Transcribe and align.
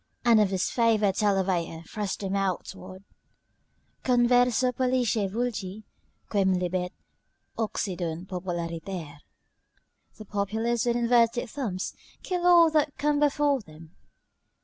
]and 0.25 0.41
of 0.41 0.49
disfavour 0.49 1.11
to 1.11 1.25
elevate 1.25 1.67
and 1.69 1.87
thrust 1.87 2.21
them 2.21 2.35
outward: 2.35 3.03
"Converso 4.03 4.75
pollice 4.75 5.29
vulgi, 5.31 5.83
Quemlibet 6.27 6.91
occidunt 7.55 8.25
populariter." 8.25 9.19
["The 10.17 10.25
populace, 10.25 10.85
with 10.87 10.95
inverted 10.95 11.51
thumbs, 11.51 11.93
kill 12.23 12.47
all 12.47 12.71
that 12.71 12.97
come 12.97 13.19
before 13.19 13.61
them." 13.61 13.95